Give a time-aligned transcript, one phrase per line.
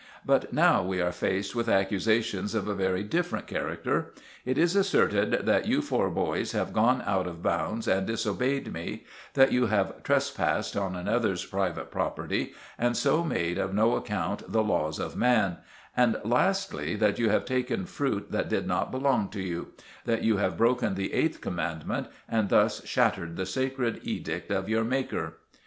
[0.25, 4.13] But now we are faced with accusations of a very different character.
[4.45, 9.03] It is asserted that you four boys have gone out of bounds, and disobeyed me;
[9.35, 14.63] that you have trespassed on another's private property, and so made of no account the
[14.63, 15.57] laws of man;
[15.95, 20.57] and, lastly, that you have taken fruit that did not belong to you—that you have
[20.57, 25.37] broken the eighth Commandment, and thus shattered the sacred edict of your Maker!"